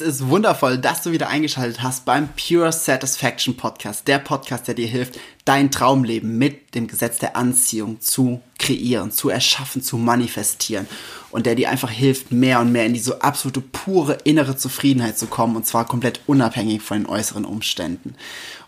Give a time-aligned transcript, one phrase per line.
[0.00, 4.74] Es ist wundervoll, dass du wieder eingeschaltet hast beim Pure Satisfaction Podcast, der Podcast, der
[4.74, 10.86] dir hilft, dein Traumleben mit dem Gesetz der Anziehung zu kreieren, zu erschaffen, zu manifestieren
[11.30, 15.26] und der dir einfach hilft, mehr und mehr in diese absolute pure innere Zufriedenheit zu
[15.26, 18.14] kommen und zwar komplett unabhängig von den äußeren Umständen.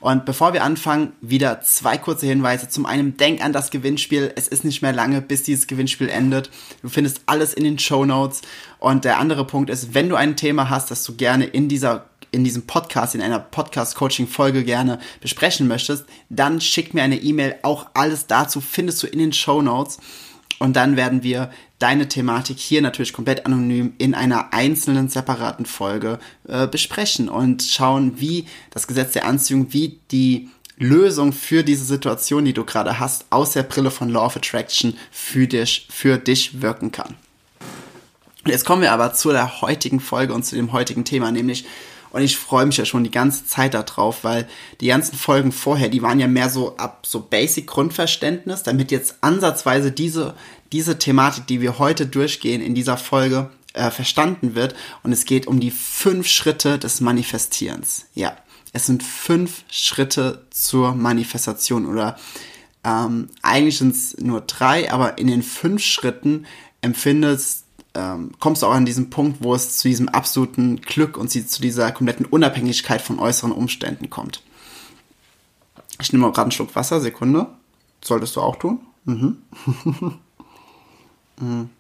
[0.01, 2.69] Und bevor wir anfangen, wieder zwei kurze Hinweise.
[2.69, 4.33] Zum einen, denk an das Gewinnspiel.
[4.35, 6.51] Es ist nicht mehr lange, bis dieses Gewinnspiel endet.
[6.83, 8.43] Du findest alles in den Show Notes.
[8.81, 12.07] Und der andere Punkt ist, wenn du ein Thema hast, das du gerne in dieser
[12.33, 17.57] in diesem Podcast, in einer Podcast-Coaching-Folge gerne besprechen möchtest, dann schick mir eine E-Mail.
[17.63, 19.99] Auch alles dazu findest du in den Show Notes.
[20.59, 26.19] Und dann werden wir deine Thematik hier natürlich komplett anonym in einer einzelnen separaten Folge
[26.49, 32.45] äh, besprechen und schauen, wie das Gesetz der Anziehung, wie die Lösung für diese Situation,
[32.45, 36.63] die du gerade hast, aus der Brille von Law of Attraction für dich, für dich
[36.63, 37.17] wirken kann.
[38.47, 41.65] Jetzt kommen wir aber zu der heutigen Folge und zu dem heutigen Thema, nämlich
[42.13, 44.47] und ich freue mich ja schon die ganze Zeit darauf, weil
[44.81, 49.17] die ganzen Folgen vorher, die waren ja mehr so ab so Basic Grundverständnis, damit jetzt
[49.23, 50.35] ansatzweise diese,
[50.73, 54.75] diese Thematik, die wir heute durchgehen in dieser Folge, äh, verstanden wird.
[55.03, 58.07] Und es geht um die fünf Schritte des Manifestierens.
[58.15, 58.37] Ja,
[58.75, 62.19] es sind fünf Schritte zur Manifestation oder
[62.85, 66.47] ähm, eigentlich sind es nur drei, aber in den fünf Schritten
[66.83, 67.62] empfindest
[67.95, 71.61] ähm, kommst du auch an diesen Punkt, wo es zu diesem absoluten Glück und zu
[71.61, 74.43] dieser kompletten Unabhängigkeit von äußeren Umständen kommt.
[76.01, 77.47] Ich nehme gerade einen Schluck Wasser, Sekunde.
[78.03, 78.81] Solltest du auch tun.
[79.05, 79.37] Mhm.
[81.41, 81.71] mhm.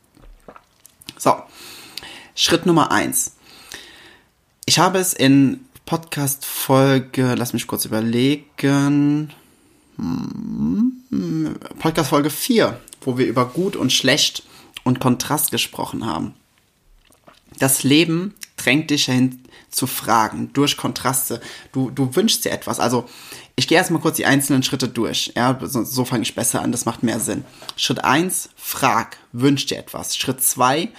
[1.19, 1.34] So,
[2.34, 3.37] Schritt Nummer eins.
[4.64, 9.32] Ich habe es in Podcast-Folge, lass mich kurz überlegen,
[9.97, 14.44] hm, Podcast-Folge 4, wo wir über gut und schlecht
[14.84, 16.34] und Kontrast gesprochen haben.
[17.59, 21.41] Das Leben drängt dich hin zu fragen, durch Kontraste.
[21.72, 22.81] Du, du wünschst dir etwas.
[22.81, 23.09] Also,
[23.56, 25.32] ich gehe erstmal kurz die einzelnen Schritte durch.
[25.37, 27.44] Ja, so, so fange ich besser an, das macht mehr Sinn.
[27.76, 30.16] Schritt eins: frag, wünsch dir etwas.
[30.16, 30.91] Schritt zwei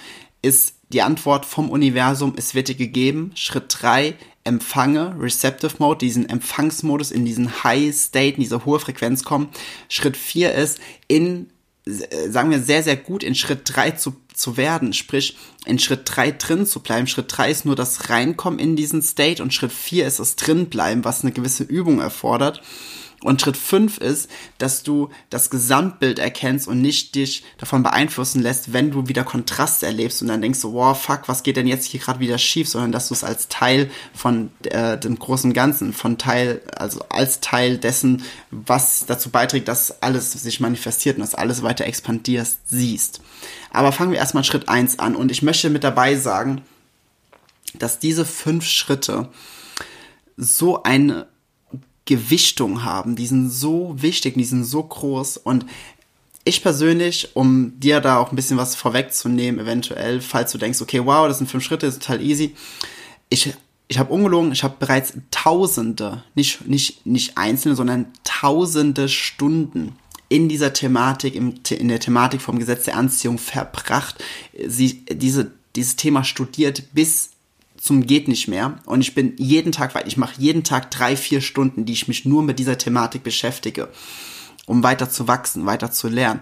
[0.42, 3.32] ist die Antwort vom Universum, es wird dir gegeben.
[3.34, 9.24] Schritt drei empfange, Receptive Mode, diesen Empfangsmodus, in diesen High State, in diese hohe Frequenz
[9.24, 9.48] kommen.
[9.88, 11.50] Schritt vier ist, in
[11.86, 15.36] sagen wir, sehr, sehr gut in Schritt drei zu, zu werden, sprich
[15.66, 17.06] in Schritt drei drin zu bleiben.
[17.06, 21.04] Schritt drei ist nur das Reinkommen in diesen State und Schritt vier ist das Drinbleiben,
[21.04, 22.62] was eine gewisse Übung erfordert.
[23.24, 28.74] Und Schritt fünf ist, dass du das Gesamtbild erkennst und nicht dich davon beeinflussen lässt,
[28.74, 31.86] wenn du wieder Kontraste erlebst und dann denkst du, wow, fuck, was geht denn jetzt
[31.86, 35.94] hier gerade wieder schief, sondern dass du es als Teil von äh, dem großen Ganzen,
[35.94, 41.34] von Teil, also als Teil dessen, was dazu beiträgt, dass alles sich manifestiert und dass
[41.34, 43.22] alles weiter expandierst, siehst.
[43.70, 46.60] Aber fangen wir erstmal Schritt eins an und ich möchte mit dabei sagen,
[47.72, 49.30] dass diese fünf Schritte
[50.36, 51.26] so eine
[52.04, 53.16] Gewichtung haben.
[53.16, 55.66] Die sind so wichtig, die sind so groß und
[56.44, 61.04] ich persönlich, um dir da auch ein bisschen was vorwegzunehmen, eventuell, falls du denkst, okay,
[61.04, 62.54] wow, das sind fünf Schritte, ist total easy.
[63.30, 63.54] Ich,
[63.88, 69.96] ich habe ungelogen, ich habe bereits tausende, nicht, nicht, nicht einzelne, sondern tausende Stunden
[70.28, 74.22] in dieser Thematik, im, in der Thematik vom Gesetz der Anziehung verbracht,
[74.66, 77.30] sie, diese, dieses Thema studiert, bis
[77.84, 80.06] zum geht nicht mehr und ich bin jeden Tag weit.
[80.06, 83.90] Ich mache jeden Tag drei, vier Stunden, die ich mich nur mit dieser Thematik beschäftige,
[84.64, 86.40] um weiter zu wachsen, weiter zu lernen.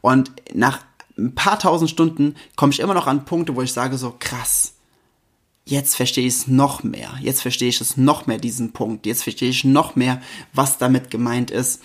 [0.00, 0.80] Und nach
[1.16, 4.72] ein paar tausend Stunden komme ich immer noch an Punkte, wo ich sage so krass.
[5.64, 7.16] Jetzt verstehe ich es noch mehr.
[7.20, 9.06] Jetzt verstehe ich es noch mehr, diesen Punkt.
[9.06, 10.20] Jetzt verstehe ich noch mehr,
[10.54, 11.82] was damit gemeint ist.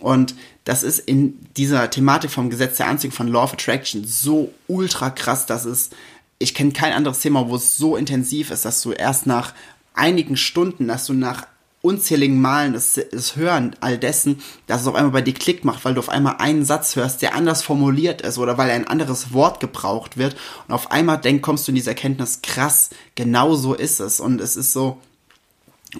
[0.00, 0.34] Und
[0.64, 5.10] das ist in dieser Thematik vom Gesetz der Anziehung von Law of Attraction so ultra
[5.10, 5.90] krass, dass es
[6.38, 9.54] ich kenne kein anderes Thema, wo es so intensiv ist, dass du erst nach
[9.94, 11.46] einigen Stunden, dass du nach
[11.80, 15.84] unzähligen Malen das, das Hören all dessen, dass es auf einmal bei dir Klick macht,
[15.84, 19.32] weil du auf einmal einen Satz hörst, der anders formuliert ist oder weil ein anderes
[19.32, 20.36] Wort gebraucht wird
[20.66, 24.20] und auf einmal denk, kommst du in diese Erkenntnis, krass, genau so ist es.
[24.20, 24.98] Und es ist so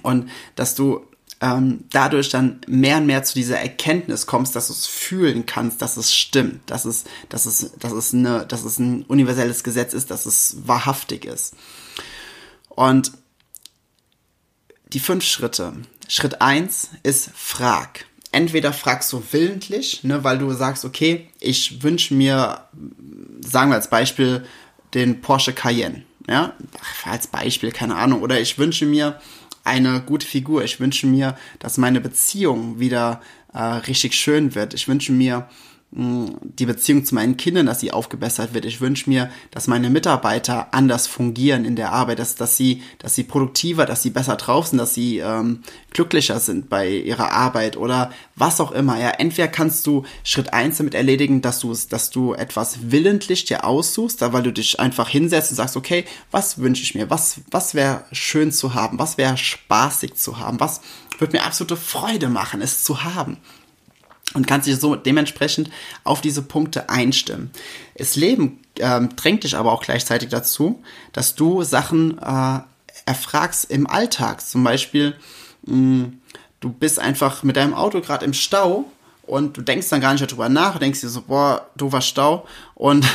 [0.03, 1.01] und dass du
[1.41, 5.81] ähm, dadurch dann mehr und mehr zu dieser Erkenntnis kommst, dass du es fühlen kannst,
[5.81, 9.93] dass es stimmt, dass es, dass es, dass es, eine, dass es ein universelles Gesetz
[9.93, 11.55] ist, dass es wahrhaftig ist.
[12.69, 13.11] Und
[14.91, 15.73] die fünf Schritte.
[16.07, 18.05] Schritt eins ist frag.
[18.31, 22.65] Entweder fragst du willentlich, ne, weil du sagst, okay, ich wünsche mir,
[23.41, 24.45] sagen wir als Beispiel,
[24.93, 26.03] den Porsche Cayenne.
[26.27, 26.53] Ja,
[27.05, 28.21] als Beispiel, keine Ahnung.
[28.21, 29.19] Oder ich wünsche mir
[29.63, 30.63] eine gute Figur.
[30.63, 33.21] Ich wünsche mir, dass meine Beziehung wieder
[33.53, 34.73] äh, richtig schön wird.
[34.73, 35.47] Ich wünsche mir
[35.91, 38.65] die Beziehung zu meinen Kindern, dass sie aufgebessert wird.
[38.65, 43.15] Ich wünsche mir, dass meine Mitarbeiter anders fungieren in der Arbeit, dass, dass, sie, dass
[43.15, 47.75] sie produktiver, dass sie besser drauf sind, dass sie ähm, glücklicher sind bei ihrer Arbeit
[47.75, 48.99] oder was auch immer.
[48.99, 53.65] Ja, entweder kannst du Schritt eins damit erledigen, dass du dass du etwas willentlich dir
[53.65, 57.09] aussuchst, weil du dich einfach hinsetzt und sagst, okay, was wünsche ich mir?
[57.09, 58.99] Was, was wäre schön zu haben?
[58.99, 60.59] Was wäre spaßig zu haben?
[60.59, 60.81] Was
[61.17, 63.37] würde mir absolute Freude machen, es zu haben?
[64.33, 65.69] Und kannst dich so dementsprechend
[66.03, 67.51] auf diese Punkte einstimmen.
[67.97, 70.83] Das Leben ähm, drängt dich aber auch gleichzeitig dazu,
[71.13, 72.59] dass du Sachen äh,
[73.05, 74.41] erfragst im Alltag.
[74.41, 75.15] Zum Beispiel,
[75.65, 76.09] mh,
[76.59, 78.85] du bist einfach mit deinem Auto gerade im Stau
[79.23, 83.05] und du denkst dann gar nicht darüber nach, denkst dir so, boah, doofer Stau und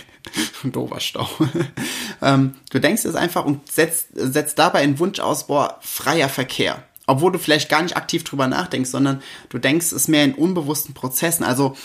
[0.64, 1.28] doofer Stau.
[2.22, 6.82] ähm, du denkst es einfach und setzt, setzt dabei einen Wunsch aus, boah, freier Verkehr
[7.06, 10.94] obwohl du vielleicht gar nicht aktiv drüber nachdenkst, sondern du denkst es mehr in unbewussten
[10.94, 11.44] Prozessen.
[11.44, 11.76] Also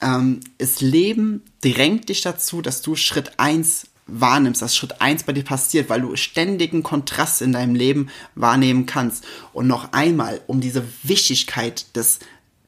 [0.00, 5.32] ähm, das Leben drängt dich dazu, dass du Schritt eins wahrnimmst, dass Schritt eins bei
[5.32, 9.24] dir passiert, weil du ständigen Kontrast in deinem Leben wahrnehmen kannst.
[9.52, 12.20] Und noch einmal, um diese Wichtigkeit des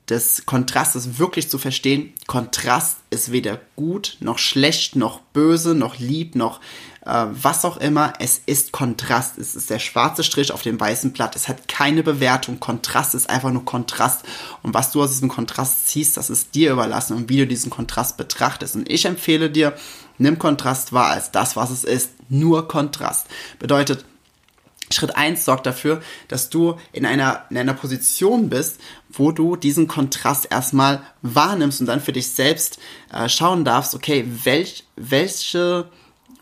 [0.08, 2.12] des Kontrastes wirklich zu verstehen.
[2.26, 6.60] Kontrast ist weder gut noch schlecht noch böse noch lieb noch
[7.06, 8.12] äh, was auch immer.
[8.18, 9.38] Es ist Kontrast.
[9.38, 11.36] Es ist der schwarze Strich auf dem weißen Blatt.
[11.36, 12.60] Es hat keine Bewertung.
[12.60, 14.24] Kontrast ist einfach nur Kontrast.
[14.62, 17.70] Und was du aus diesem Kontrast ziehst, das ist dir überlassen und wie du diesen
[17.70, 18.74] Kontrast betrachtest.
[18.74, 19.74] Und ich empfehle dir,
[20.18, 22.10] nimm Kontrast wahr als das, was es ist.
[22.28, 23.26] Nur Kontrast.
[23.60, 24.04] Bedeutet,
[24.90, 29.88] Schritt eins sorgt dafür, dass du in einer, in einer Position bist, wo du diesen
[29.88, 32.78] Kontrast erstmal wahrnimmst und dann für dich selbst
[33.12, 35.88] äh, schauen darfst, okay, welch, welche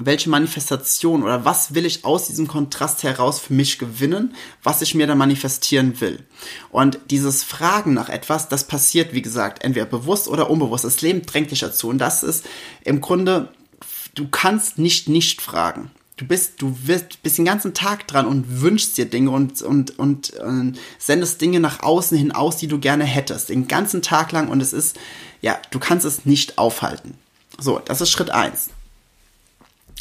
[0.07, 4.95] welche Manifestation oder was will ich aus diesem Kontrast heraus für mich gewinnen, was ich
[4.95, 6.25] mir da manifestieren will.
[6.71, 10.85] Und dieses Fragen nach etwas, das passiert, wie gesagt, entweder bewusst oder unbewusst.
[10.85, 11.89] Das Leben drängt dich dazu.
[11.89, 12.45] Und das ist
[12.85, 13.49] im Grunde,
[14.15, 15.91] du kannst nicht nicht fragen.
[16.17, 19.99] Du bist, du wirst, bist den ganzen Tag dran und wünschst dir Dinge und, und,
[19.99, 23.49] und, und sendest Dinge nach außen hin aus, die du gerne hättest.
[23.49, 24.97] Den ganzen Tag lang und es ist,
[25.43, 27.15] ja, du kannst es nicht aufhalten.
[27.59, 28.71] So, das ist Schritt eins.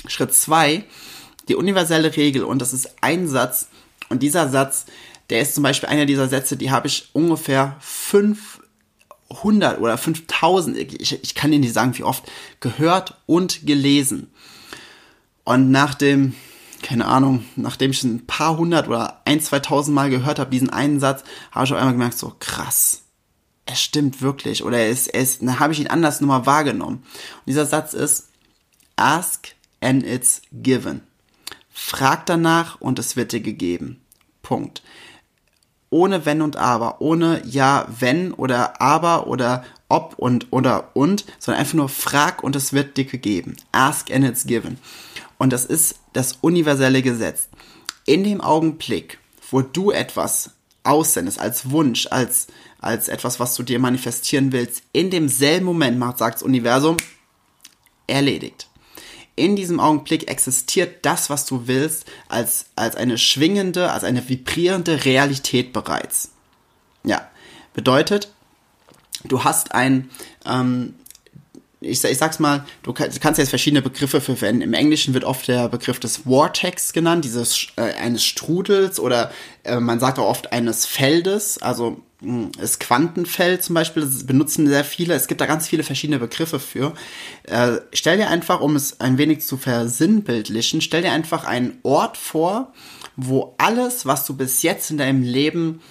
[0.07, 0.85] Schritt zwei
[1.47, 3.67] die universelle Regel und das ist ein Satz
[4.09, 4.85] und dieser Satz,
[5.29, 11.23] der ist zum Beispiel einer dieser Sätze, die habe ich ungefähr 500 oder 5000, ich,
[11.23, 12.23] ich kann Ihnen nicht sagen, wie oft,
[12.59, 14.31] gehört und gelesen.
[15.43, 16.35] Und nach dem,
[16.81, 20.99] keine Ahnung, nachdem ich ein paar hundert oder ein, zweitausend Mal gehört habe, diesen einen
[20.99, 23.01] Satz, habe ich auf einmal gemerkt, so krass,
[23.65, 24.63] es stimmt wirklich.
[24.63, 26.97] Oder es, es, dann habe ich ihn anders nochmal wahrgenommen.
[26.97, 28.29] Und dieser Satz ist,
[28.95, 31.01] ask and it's given.
[31.69, 34.01] Frag danach und es wird dir gegeben.
[34.41, 34.81] Punkt.
[35.89, 41.59] Ohne wenn und aber, ohne ja, wenn oder aber oder ob und oder und, sondern
[41.59, 43.57] einfach nur frag und es wird dir gegeben.
[43.71, 44.79] Ask and it's given.
[45.37, 47.49] Und das ist das universelle Gesetz.
[48.05, 49.19] In dem Augenblick,
[49.51, 50.51] wo du etwas
[50.83, 52.47] aussendest, als Wunsch, als,
[52.79, 56.97] als etwas, was du dir manifestieren willst, in demselben Moment macht, sagt das Universum,
[58.07, 58.67] erledigt
[59.35, 65.05] in diesem Augenblick existiert das, was du willst, als, als eine schwingende, als eine vibrierende
[65.05, 66.31] Realität bereits.
[67.03, 67.29] Ja,
[67.73, 68.29] bedeutet,
[69.23, 70.09] du hast ein,
[70.45, 70.95] ähm,
[71.81, 74.61] ich, ich sag's mal, du kannst jetzt verschiedene Begriffe für verwenden.
[74.61, 79.31] Im Englischen wird oft der Begriff des Vortex genannt, dieses äh, eines Strudels oder
[79.63, 81.57] äh, man sagt auch oft eines Feldes.
[81.57, 82.01] Also
[82.57, 85.13] das Quantenfeld zum Beispiel, das benutzen sehr viele.
[85.13, 86.93] Es gibt da ganz viele verschiedene Begriffe für.
[87.43, 92.17] Äh, stell dir einfach, um es ein wenig zu versinnbildlichen, stell dir einfach einen Ort
[92.17, 92.73] vor,
[93.15, 95.81] wo alles, was du bis jetzt in deinem Leben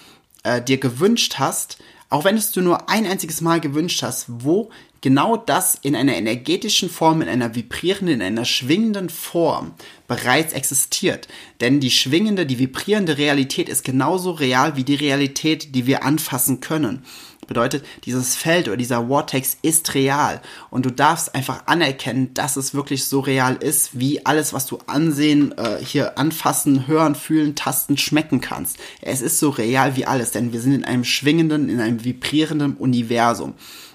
[0.43, 4.71] äh, dir gewünscht hast, auch wenn es du nur ein einziges Mal gewünscht hast, wo
[5.03, 9.75] genau das in einer energetischen Form, in einer vibrierenden, in einer schwingenden Form
[10.09, 11.29] bereits existiert.
[11.61, 16.61] Denn die schwingende, die vibrierende Realität ist genauso real wie die Realität, die wir anfassen
[16.61, 17.05] können.
[17.49, 20.41] Bedeutet, dieses Feld oder dieser Vortex ist real
[20.71, 24.79] und du darfst einfach anerkennen, dass es wirklich so real ist, wie alles, was du
[24.87, 28.79] ansehen, äh, hier anfassen, hören, fühlen, tasten, schmecken kannst.
[29.01, 32.77] Es ist so real wie alles, denn wir sind in einem schwingenden, in einem vibrierenden
[32.77, 33.55] Universum,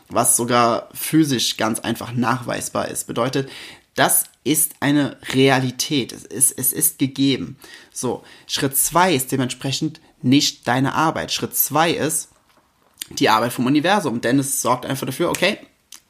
[0.10, 3.08] was sogar physisch ganz einfach nachweisbar ist.
[3.08, 3.50] Bedeutet,
[3.96, 6.14] das ist eine Realität.
[6.14, 7.58] Es ist, es ist gegeben.
[7.92, 11.32] So, Schritt zwei ist dementsprechend nicht deine Arbeit.
[11.32, 12.30] Schritt zwei ist
[13.10, 15.58] die Arbeit vom Universum, denn es sorgt einfach dafür, okay,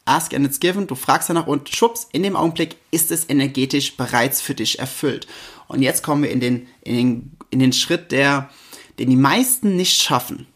[0.04, 3.96] ask and it's given, du fragst danach und schwupps, in dem Augenblick ist es energetisch
[3.96, 5.26] bereits für dich erfüllt.
[5.68, 8.50] Und jetzt kommen wir in den, in den, in den Schritt, der,
[8.98, 10.46] den die meisten nicht schaffen.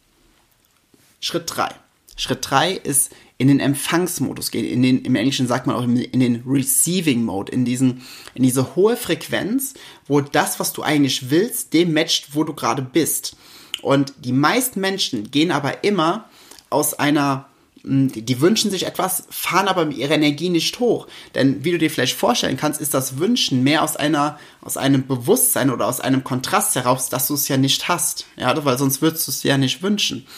[1.20, 1.74] Schritt drei.
[2.16, 4.64] Schritt drei ist in den Empfangsmodus gehen.
[4.64, 8.02] In den, Im Englischen sagt man auch in den Receiving Mode, in, diesen,
[8.34, 9.74] in diese hohe Frequenz,
[10.06, 13.36] wo das, was du eigentlich willst, dem matcht, wo du gerade bist.
[13.82, 16.30] Und die meisten Menschen gehen aber immer
[16.70, 17.46] aus einer
[17.82, 21.08] hm, die wünschen sich etwas, fahren aber mit ihrer Energie nicht hoch.
[21.34, 25.08] Denn wie du dir vielleicht vorstellen kannst, ist das Wünschen mehr aus einer, aus einem
[25.08, 28.26] Bewusstsein oder aus einem Kontrast heraus, dass du es ja nicht hast.
[28.36, 30.28] Ja, weil sonst würdest du es ja nicht wünschen.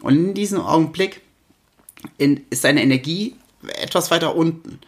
[0.00, 1.20] Und in diesem Augenblick
[2.18, 3.36] in, ist deine Energie
[3.80, 4.78] etwas weiter unten.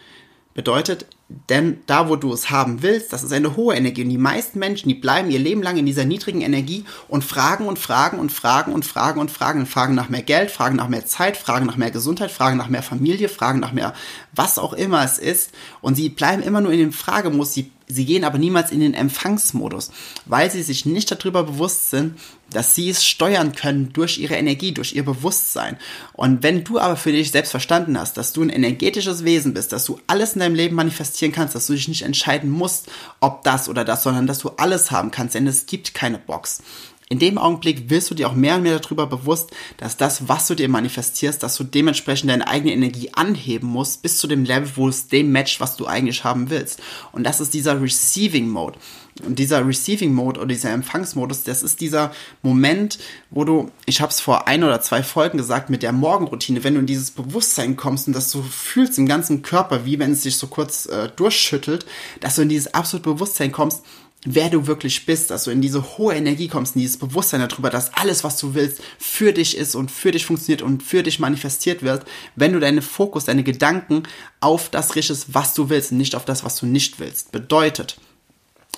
[0.55, 1.07] Bedeutet,
[1.51, 4.05] denn da, wo du es haben willst, das ist eine hohe Energie.
[4.05, 7.67] Und die meisten Menschen, die bleiben ihr Leben lang in dieser niedrigen Energie und fragen
[7.67, 10.89] und fragen und fragen und fragen und fragen und fragen nach mehr Geld, fragen nach
[10.89, 13.93] mehr Zeit, fragen nach mehr Gesundheit, fragen nach mehr Familie, fragen nach mehr
[14.35, 15.51] was auch immer es ist.
[15.83, 17.53] Und sie bleiben immer nur in dem Fragemodus.
[17.53, 19.91] Sie, sie gehen aber niemals in den Empfangsmodus,
[20.25, 22.19] weil sie sich nicht darüber bewusst sind,
[22.51, 25.77] dass sie es steuern können durch ihre Energie, durch ihr Bewusstsein.
[26.13, 29.73] Und wenn du aber für dich selbst verstanden hast, dass du ein energetisches Wesen bist,
[29.73, 32.89] dass du alles in deinem Leben manifestieren kannst, dass du dich nicht entscheiden musst,
[33.21, 36.63] ob das oder das, sondern dass du alles haben kannst, denn es gibt keine Box.
[37.09, 40.49] In dem Augenblick wirst du dir auch mehr und mehr darüber bewusst, dass das, was
[40.49, 44.73] du dir manifestierst, dass du dementsprechend deine eigene Energie anheben musst, bis zu dem Level,
[44.75, 46.81] wo es dem matcht, was du eigentlich haben willst.
[47.13, 48.79] Und das ist dieser Receiving Mode.
[49.25, 52.99] Und dieser Receiving Mode oder dieser Empfangsmodus, das ist dieser Moment,
[53.31, 56.75] wo du, ich habe es vor ein oder zwei Folgen gesagt, mit der Morgenroutine, wenn
[56.75, 60.23] du in dieses Bewusstsein kommst und das du fühlst im ganzen Körper, wie wenn es
[60.23, 61.87] sich so kurz äh, durchschüttelt,
[62.21, 63.85] dass du in dieses absolute Bewusstsein kommst,
[64.27, 67.71] wer du wirklich bist, dass du in diese hohe Energie kommst, in dieses Bewusstsein darüber,
[67.71, 71.19] dass alles, was du willst, für dich ist und für dich funktioniert und für dich
[71.21, 72.05] manifestiert wird,
[72.35, 74.03] wenn du deine Fokus, deine Gedanken
[74.41, 77.33] auf das richtest, was du willst nicht auf das, was du nicht willst.
[77.33, 77.99] Bedeutet,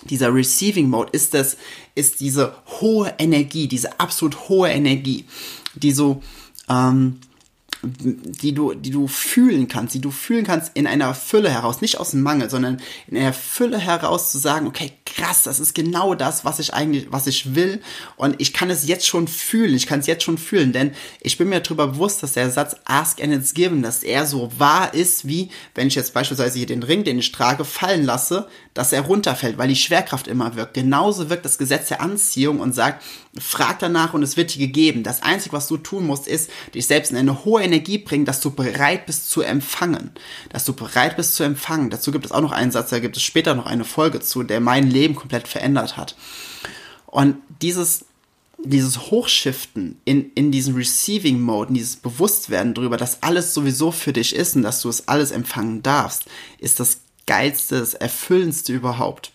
[0.05, 1.57] dieser Receiving Mode ist das,
[1.95, 5.25] ist diese hohe Energie, diese absolut hohe Energie,
[5.75, 6.23] die so,
[6.69, 7.21] ähm,
[7.82, 11.99] die du, die du fühlen kannst, die du fühlen kannst in einer Fülle heraus, nicht
[11.99, 16.14] aus dem Mangel, sondern in einer Fülle heraus zu sagen, okay, krass, das ist genau
[16.14, 17.80] das, was ich eigentlich, was ich will.
[18.16, 21.38] Und ich kann es jetzt schon fühlen, ich kann es jetzt schon fühlen, denn ich
[21.38, 24.92] bin mir darüber bewusst, dass der Satz ask and it's given, dass er so wahr
[24.94, 28.92] ist, wie wenn ich jetzt beispielsweise hier den Ring, den ich trage, fallen lasse, dass
[28.92, 30.75] er runterfällt, weil die Schwerkraft immer wirkt.
[30.75, 33.04] Genauso wirkt das Gesetz der Anziehung und sagt,
[33.40, 35.02] frag danach und es wird dir gegeben.
[35.02, 38.40] Das Einzige, was du tun musst, ist, dich selbst in eine hohe Energie bringen, dass
[38.40, 40.11] du bereit bist zu empfangen.
[40.50, 41.90] Dass du bereit bist zu empfangen.
[41.90, 44.42] Dazu gibt es auch noch einen Satz, da gibt es später noch eine Folge zu,
[44.42, 46.16] der mein Leben komplett verändert hat.
[47.07, 48.04] Und dieses,
[48.62, 54.12] dieses Hochschiften in, in diesen Receiving Mode, in dieses Bewusstwerden darüber, dass alles sowieso für
[54.12, 56.25] dich ist und dass du es alles empfangen darfst,
[56.59, 59.33] ist das geilste, das erfüllendste überhaupt.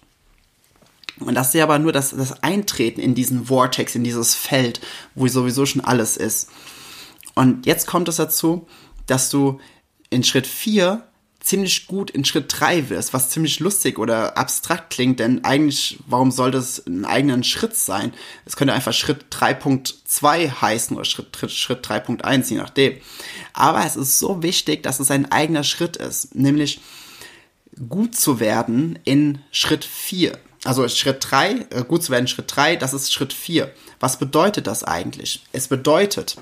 [1.24, 4.82] Und das ist ja aber nur das, das Eintreten in diesen Vortex, in dieses Feld,
[5.16, 6.50] wo sowieso schon alles ist.
[7.36, 8.68] Und jetzt kommt es dazu,
[9.08, 9.60] dass du
[10.10, 11.04] in Schritt 4
[11.44, 16.32] ziemlich gut in Schritt 3 wirst, was ziemlich lustig oder abstrakt klingt, denn eigentlich, warum
[16.32, 18.14] soll das ein eigener Schritt sein?
[18.46, 22.98] Es könnte einfach Schritt 3.2 heißen oder Schritt, Schritt 3.1, je nachdem.
[23.52, 26.80] Aber es ist so wichtig, dass es ein eigener Schritt ist, nämlich
[27.90, 32.76] gut zu werden in Schritt 4 also Schritt 3, äh, gut zu werden, Schritt 3,
[32.76, 33.72] das ist Schritt 4.
[34.00, 35.44] Was bedeutet das eigentlich?
[35.52, 36.38] Es bedeutet,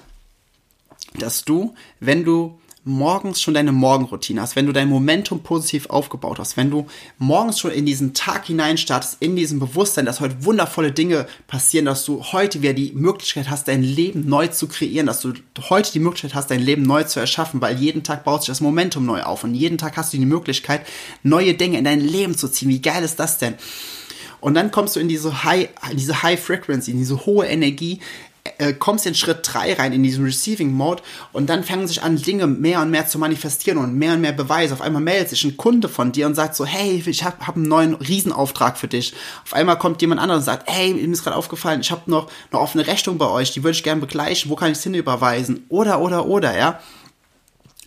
[1.16, 6.40] dass du, wenn du morgens schon deine Morgenroutine hast, wenn du dein Momentum positiv aufgebaut
[6.40, 6.88] hast, wenn du
[7.20, 11.86] morgens schon in diesen Tag hinein startest, in diesem Bewusstsein, dass heute wundervolle Dinge passieren,
[11.86, 15.34] dass du heute wieder die Möglichkeit hast, dein Leben neu zu kreieren, dass du
[15.70, 18.62] heute die Möglichkeit hast, dein Leben neu zu erschaffen, weil jeden Tag baut sich das
[18.62, 20.86] Momentum neu auf und jeden Tag hast du die Möglichkeit,
[21.22, 22.70] neue Dinge in dein Leben zu ziehen.
[22.70, 23.56] Wie geil ist das denn?
[24.42, 28.02] Und dann kommst du in diese High, in diese High Frequency, in diese hohe Energie,
[28.58, 32.16] äh, kommst in Schritt 3 rein, in diesen Receiving Mode und dann fangen sich an,
[32.16, 34.74] Dinge mehr und mehr zu manifestieren und mehr und mehr Beweise.
[34.74, 37.56] Auf einmal meldet sich ein Kunde von dir und sagt so, hey, ich habe hab
[37.56, 39.14] einen neuen Riesenauftrag für dich.
[39.46, 42.32] Auf einmal kommt jemand anderes und sagt, hey, mir ist gerade aufgefallen, ich habe noch
[42.52, 45.66] eine offene Rechnung bei euch, die würde ich gerne begleichen, wo kann ich es hinüberweisen?
[45.70, 46.80] Oder, oder, oder, ja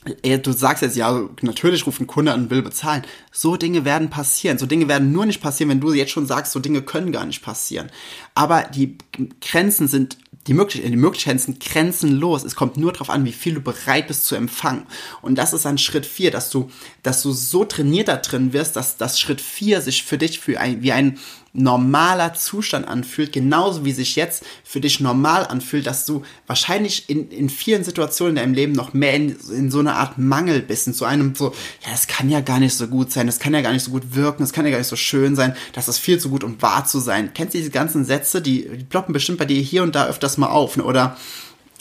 [0.05, 3.03] du sagst jetzt, ja, natürlich ruft ein Kunde an und will bezahlen.
[3.33, 4.59] So Dinge werden passieren.
[4.59, 7.25] So Dinge werden nur nicht passieren, wenn du jetzt schon sagst, so Dinge können gar
[7.25, 7.91] nicht passieren.
[8.35, 8.99] Aber die
[9.41, 12.45] Grenzen sind, die, Möglich die Möglichkeiten sind grenzenlos.
[12.45, 14.87] Es kommt nur darauf an, wie viel du bereit bist zu empfangen.
[15.23, 16.71] Und das ist dann Schritt vier, dass du,
[17.03, 20.61] dass du so trainiert da drin wirst, dass das Schritt vier sich für dich für
[20.61, 21.19] ein, wie ein
[21.55, 27.31] normaler Zustand anfühlt, genauso wie sich jetzt für dich normal anfühlt, dass du wahrscheinlich in,
[27.31, 30.89] in vielen Situationen in deinem Leben noch mehr in, in so einer Art Mangel bist,
[30.89, 33.55] in so einem so, ja, das kann ja gar nicht so gut sein, das kann
[33.55, 35.87] ja gar nicht so gut wirken, das kann ja gar nicht so schön sein, das
[35.87, 37.31] ist viel zu gut, um wahr zu sein.
[37.35, 40.37] Kennst du diese ganzen Sätze, die, die ploppen bestimmt bei dir hier und da öfters
[40.37, 40.83] mal auf, ne?
[40.83, 41.17] oder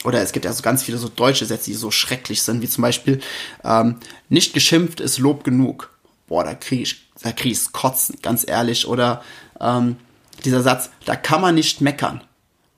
[0.04, 2.68] oder es gibt ja so ganz viele so deutsche Sätze, die so schrecklich sind, wie
[2.68, 3.20] zum Beispiel,
[3.64, 3.96] ähm,
[4.28, 5.93] nicht geschimpft ist Lob genug.
[6.26, 8.86] Boah, da kriege ich, da krieg ich's kotzen, ganz ehrlich.
[8.86, 9.22] Oder
[9.60, 9.96] ähm,
[10.44, 12.22] dieser Satz, da kann man nicht meckern.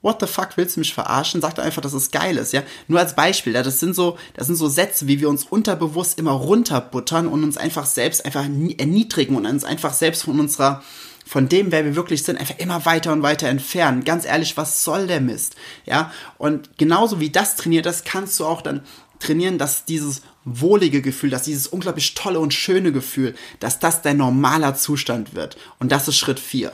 [0.02, 1.40] What the fuck, willst du mich verarschen?
[1.40, 2.62] Sag doch einfach, dass es geil ist, ja?
[2.86, 6.18] Nur als Beispiel, ja, das sind so, das sind so Sätze, wie wir uns unterbewusst
[6.18, 10.82] immer runterbuttern und uns einfach selbst einfach erniedrigen und uns einfach selbst von unserer,
[11.26, 14.04] von dem, wer wir wirklich sind, einfach immer weiter und weiter entfernen.
[14.04, 15.56] Ganz ehrlich, was soll der Mist?
[15.84, 16.12] Ja?
[16.38, 18.82] Und genauso wie das trainiert ist, kannst du auch dann
[19.18, 24.18] trainieren, dass dieses wohlige Gefühl, dass dieses unglaublich tolle und schöne Gefühl, dass das dein
[24.18, 25.56] normaler Zustand wird.
[25.80, 26.72] Und das ist Schritt 4.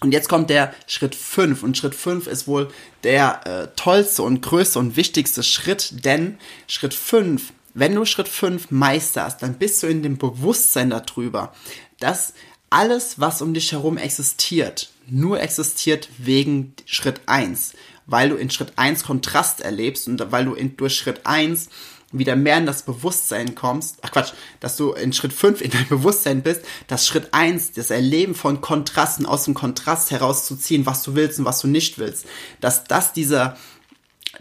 [0.00, 1.62] Und jetzt kommt der Schritt 5.
[1.62, 2.70] Und Schritt 5 ist wohl
[3.04, 8.70] der äh, tollste und größte und wichtigste Schritt, denn Schritt 5, wenn du Schritt 5
[8.70, 11.54] meisterst, dann bist du in dem Bewusstsein darüber,
[11.98, 12.34] dass
[12.70, 17.74] alles, was um dich herum existiert, nur existiert wegen Schritt 1,
[18.06, 21.68] weil du in Schritt 1 Kontrast erlebst und weil du in, durch Schritt 1
[22.12, 25.88] wieder mehr in das Bewusstsein kommst, ach Quatsch, dass du in Schritt 5 in dein
[25.88, 31.14] Bewusstsein bist, dass Schritt 1, das Erleben von Kontrasten aus dem Kontrast herauszuziehen, was du
[31.14, 32.26] willst und was du nicht willst,
[32.60, 33.56] dass das dieser,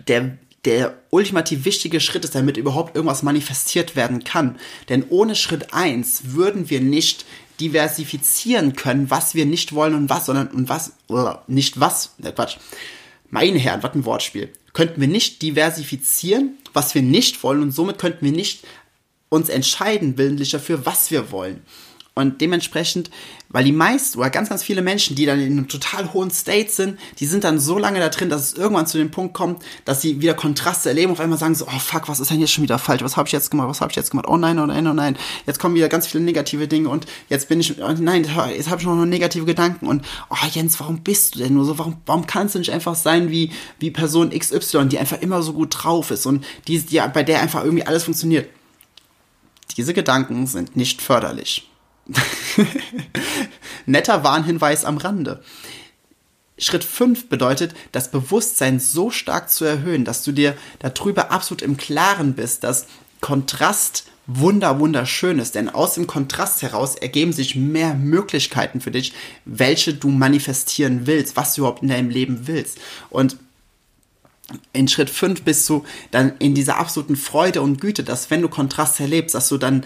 [0.07, 4.57] der, der ultimativ wichtige Schritt ist, damit überhaupt irgendwas manifestiert werden kann.
[4.89, 7.25] Denn ohne Schritt 1 würden wir nicht
[7.59, 12.33] diversifizieren können, was wir nicht wollen und was, sondern und was, oder nicht was, ne
[12.33, 12.57] Quatsch.
[13.29, 14.51] Meine Herren, was ein Wortspiel.
[14.73, 18.65] Könnten wir nicht diversifizieren, was wir nicht wollen und somit könnten wir nicht
[19.29, 21.61] uns entscheiden willentlich dafür, was wir wollen.
[22.17, 23.11] Und dementsprechend,
[23.49, 26.71] weil die meisten oder ganz, ganz viele Menschen, die dann in einem total hohen State
[26.71, 29.61] sind, die sind dann so lange da drin, dass es irgendwann zu dem Punkt kommt,
[29.83, 32.53] dass sie wieder Kontraste erleben, auf einmal sagen so, oh fuck, was ist denn jetzt
[32.53, 33.03] schon wieder falsch?
[33.03, 33.67] Was habe ich jetzt gemacht?
[33.67, 34.27] Was habe ich jetzt gemacht?
[34.29, 35.17] Oh nein, oh nein, oh nein.
[35.45, 38.25] Jetzt kommen wieder ganz viele negative Dinge und jetzt bin ich, oh nein,
[38.55, 41.77] jetzt habe ich noch negative Gedanken und oh Jens, warum bist du denn nur so?
[41.77, 45.51] Warum, warum kannst du nicht einfach sein wie, wie Person XY, die einfach immer so
[45.51, 48.47] gut drauf ist und die, die, bei der einfach irgendwie alles funktioniert?
[49.75, 51.69] Diese Gedanken sind nicht förderlich.
[53.85, 55.43] Netter Warnhinweis am Rande.
[56.57, 61.75] Schritt 5 bedeutet, das Bewusstsein so stark zu erhöhen, dass du dir darüber absolut im
[61.75, 62.87] Klaren bist, dass
[63.19, 69.13] Kontrast wunder wunderschön ist, denn aus dem Kontrast heraus ergeben sich mehr Möglichkeiten für dich,
[69.45, 72.79] welche du manifestieren willst, was du überhaupt in deinem Leben willst.
[73.09, 73.37] Und
[74.73, 78.49] in Schritt 5 bist du dann in dieser absoluten Freude und Güte, dass wenn du
[78.49, 79.83] Kontrast erlebst, dass du dann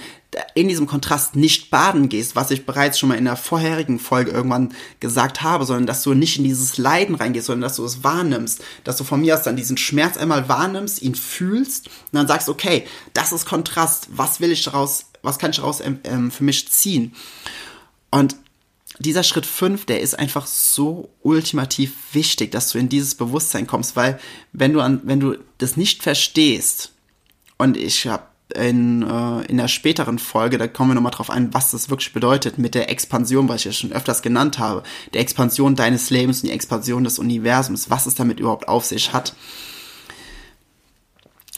[0.54, 4.32] in diesem Kontrast nicht baden gehst, was ich bereits schon mal in der vorherigen Folge
[4.32, 8.04] irgendwann gesagt habe, sondern dass du nicht in dieses Leiden reingehst, sondern dass du es
[8.04, 12.28] wahrnimmst, dass du von mir aus dann diesen Schmerz einmal wahrnimmst, ihn fühlst und dann
[12.28, 16.44] sagst, okay, das ist Kontrast, was will ich daraus, was kann ich daraus ähm, für
[16.44, 17.16] mich ziehen?
[18.12, 18.36] Und
[19.00, 23.96] dieser Schritt 5, der ist einfach so ultimativ wichtig, dass du in dieses Bewusstsein kommst,
[23.96, 24.20] weil
[24.52, 26.92] wenn du an, wenn du das nicht verstehst,
[27.58, 28.24] und ich habe
[28.56, 32.14] in, äh, in der späteren Folge, da kommen wir nochmal drauf ein, was das wirklich
[32.14, 34.84] bedeutet mit der Expansion, was ich ja schon öfters genannt habe,
[35.14, 39.14] der Expansion deines Lebens und die Expansion des Universums, was es damit überhaupt auf sich
[39.14, 39.36] hat.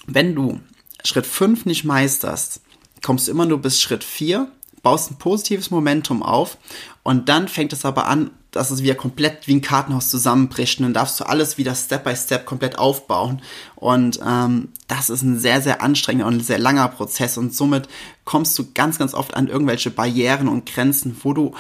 [0.06, 0.60] Wenn du
[1.06, 2.62] Schritt 5 nicht meisterst,
[3.02, 4.52] kommst du immer nur bis Schritt 4
[4.84, 6.58] baust ein positives Momentum auf
[7.04, 10.84] und dann fängt es aber an, dass es wieder komplett wie ein Kartenhaus zusammenbricht und
[10.84, 13.42] dann darfst du alles wieder Step by Step komplett aufbauen.
[13.76, 17.88] Und ähm, das ist ein sehr, sehr anstrengender und sehr langer Prozess und somit
[18.26, 21.54] kommst du ganz, ganz oft an irgendwelche Barrieren und Grenzen, wo du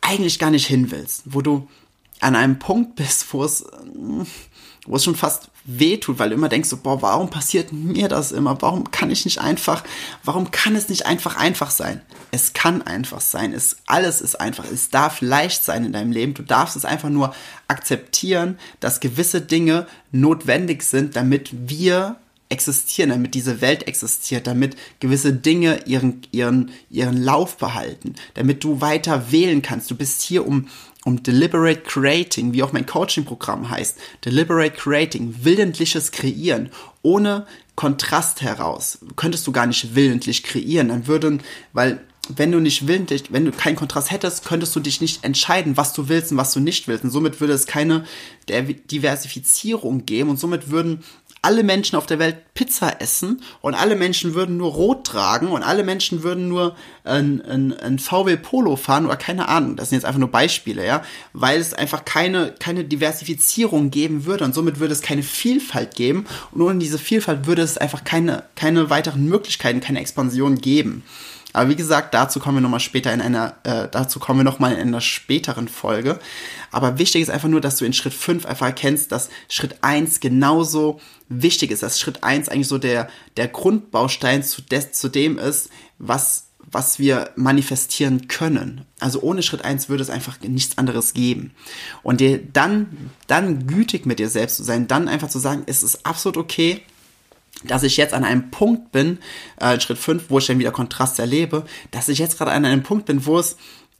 [0.00, 1.68] eigentlich gar nicht hin willst, wo du
[2.18, 3.64] an einem Punkt bist, wo es,
[4.86, 8.32] wo es schon fast wehtut, weil du immer denkst so, boah, warum passiert mir das
[8.32, 8.60] immer?
[8.62, 9.84] Warum kann ich nicht einfach,
[10.24, 12.00] warum kann es nicht einfach einfach sein?
[12.32, 13.52] Es kann einfach sein.
[13.52, 14.64] Es, alles ist einfach.
[14.64, 16.34] Es darf leicht sein in deinem Leben.
[16.34, 17.34] Du darfst es einfach nur
[17.68, 22.16] akzeptieren, dass gewisse Dinge notwendig sind, damit wir
[22.52, 28.80] existieren, damit diese Welt existiert, damit gewisse Dinge ihren, ihren, ihren Lauf behalten, damit du
[28.80, 29.90] weiter wählen kannst.
[29.90, 30.68] Du bist hier, um
[31.04, 33.98] um Deliberate Creating, wie auch mein Coaching-Programm heißt.
[34.24, 36.70] Deliberate Creating, willentliches Kreieren,
[37.02, 38.98] ohne Kontrast heraus.
[39.16, 43.50] Könntest du gar nicht willentlich kreieren, dann würden, weil wenn du nicht willentlich, wenn du
[43.50, 46.86] keinen Kontrast hättest, könntest du dich nicht entscheiden, was du willst und was du nicht
[46.86, 47.02] willst.
[47.02, 48.04] Und somit würde es keine
[48.48, 51.02] Diversifizierung geben und somit würden
[51.42, 55.64] alle Menschen auf der Welt Pizza essen und alle Menschen würden nur Rot tragen und
[55.64, 59.74] alle Menschen würden nur ein, ein, ein VW Polo fahren oder keine Ahnung.
[59.74, 61.02] Das sind jetzt einfach nur Beispiele, ja,
[61.32, 66.26] weil es einfach keine, keine Diversifizierung geben würde und somit würde es keine Vielfalt geben
[66.52, 71.02] und ohne diese Vielfalt würde es einfach keine, keine weiteren Möglichkeiten, keine Expansion geben.
[71.52, 74.72] Aber wie gesagt, dazu kommen wir nochmal später in einer, äh, dazu kommen wir nochmal
[74.72, 76.18] in einer späteren Folge.
[76.70, 80.20] Aber wichtig ist einfach nur, dass du in Schritt 5 einfach erkennst, dass Schritt 1
[80.20, 85.38] genauso wichtig ist, dass Schritt 1 eigentlich so der, der Grundbaustein zu, des, zu dem
[85.38, 88.86] ist, was, was wir manifestieren können.
[88.98, 91.52] Also ohne Schritt 1 würde es einfach nichts anderes geben.
[92.02, 95.82] Und dir dann, dann gütig mit dir selbst zu sein, dann einfach zu sagen, es
[95.82, 96.82] ist absolut okay,
[97.64, 99.18] dass ich jetzt an einem Punkt bin,
[99.58, 102.82] äh, Schritt 5, wo ich dann wieder Kontrast erlebe, dass ich jetzt gerade an einem
[102.82, 103.56] Punkt bin, wo es,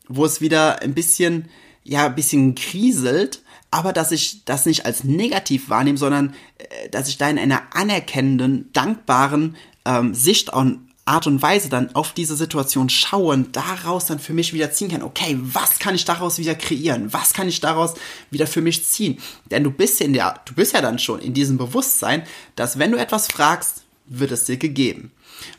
[0.08, 1.48] wo es wieder ein bisschen,
[1.84, 7.08] ja, ein bisschen kriselt, aber dass ich das nicht als negativ wahrnehme, sondern äh, dass
[7.08, 12.36] ich da in einer anerkennenden, dankbaren ähm, Sicht on, Art und Weise dann auf diese
[12.36, 16.38] Situation schaue und daraus dann für mich wieder ziehen kann, okay, was kann ich daraus
[16.38, 17.12] wieder kreieren?
[17.12, 17.94] Was kann ich daraus
[18.30, 19.18] wieder für mich ziehen?
[19.50, 22.22] Denn du bist in der, du bist ja dann schon in diesem Bewusstsein,
[22.54, 23.82] dass wenn du etwas fragst,
[24.18, 25.12] wird es dir gegeben.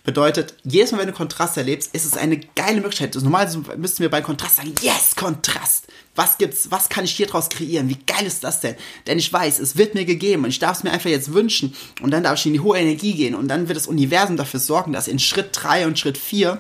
[0.03, 3.15] Bedeutet, jedes Mal, wenn du Kontrast erlebst, ist es eine geile Möglichkeit.
[3.15, 5.87] Also normalerweise müssten wir bei Kontrast sagen, yes, Kontrast.
[6.15, 7.89] Was gibt's, was kann ich hier draus kreieren?
[7.89, 8.75] Wie geil ist das denn?
[9.07, 11.75] Denn ich weiß, es wird mir gegeben und ich darf es mir einfach jetzt wünschen
[12.01, 14.59] und dann darf ich in die hohe Energie gehen und dann wird das Universum dafür
[14.59, 16.59] sorgen, dass in Schritt 3 und Schritt 4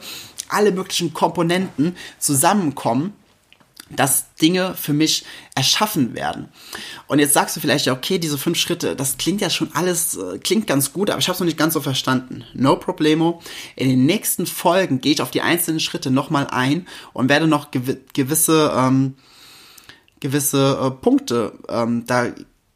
[0.49, 3.13] alle möglichen Komponenten zusammenkommen
[3.95, 5.25] dass Dinge für mich
[5.55, 6.49] erschaffen werden.
[7.07, 10.15] Und jetzt sagst du vielleicht, ja, okay, diese fünf Schritte, das klingt ja schon alles,
[10.17, 12.43] äh, klingt ganz gut, aber ich habe es noch nicht ganz so verstanden.
[12.53, 13.41] No problemo.
[13.75, 17.71] In den nächsten Folgen gehe ich auf die einzelnen Schritte nochmal ein und werde noch
[17.71, 19.15] gew gewisse, ähm,
[20.19, 22.33] gewisse äh, Punkte ähm, da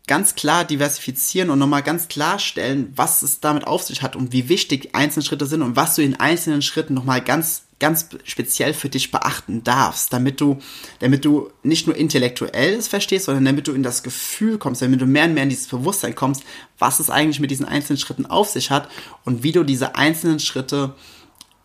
[0.07, 4.49] ganz klar diversifizieren und nochmal ganz klarstellen, was es damit auf sich hat und wie
[4.49, 8.89] wichtig einzelne Schritte sind und was du in einzelnen Schritten nochmal ganz ganz speziell für
[8.89, 10.57] dich beachten darfst, damit du,
[10.99, 15.01] damit du nicht nur intellektuell es verstehst, sondern damit du in das Gefühl kommst, damit
[15.01, 16.43] du mehr und mehr in dieses Bewusstsein kommst,
[16.79, 18.89] was es eigentlich mit diesen einzelnen Schritten auf sich hat
[19.25, 20.95] und wie du diese einzelnen Schritte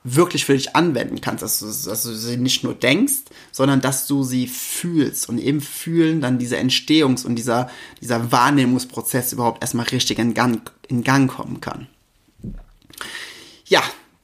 [0.05, 3.22] wirklich für dich anwenden kannst, dass du, dass du sie nicht nur denkst,
[3.53, 7.70] sondern dass du sie fühlst und eben fühlen dann dieser Entstehungs- und dieser,
[8.01, 11.87] dieser Wahrnehmungsprozess überhaupt erstmal richtig in Gang, in Gang kommen kann.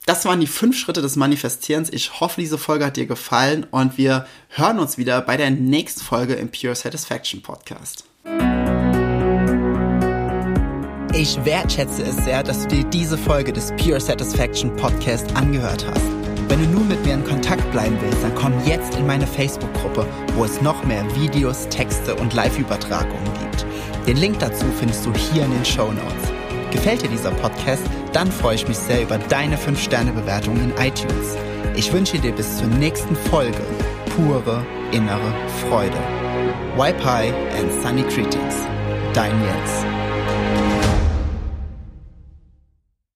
[0.09, 1.91] Das waren die fünf Schritte des Manifestierens.
[1.93, 6.01] Ich hoffe, diese Folge hat dir gefallen und wir hören uns wieder bei der nächsten
[6.01, 8.05] Folge im Pure Satisfaction Podcast.
[11.13, 16.07] Ich wertschätze es sehr, dass du dir diese Folge des Pure Satisfaction Podcast angehört hast.
[16.49, 20.07] Wenn du nun mit mir in Kontakt bleiben willst, dann komm jetzt in meine Facebook-Gruppe,
[20.37, 23.67] wo es noch mehr Videos, Texte und Live-Übertragungen gibt.
[24.07, 26.28] Den Link dazu findest du hier in den Show Notes.
[26.71, 27.83] Gefällt dir dieser Podcast?
[28.13, 31.37] Dann freue ich mich sehr über deine 5-Sterne-Bewertung in iTunes.
[31.77, 33.61] Ich wünsche dir bis zur nächsten Folge
[34.17, 35.33] pure innere
[35.69, 35.99] Freude.
[36.77, 38.55] High and Sunny Greetings.
[39.15, 39.98] Dein Jens.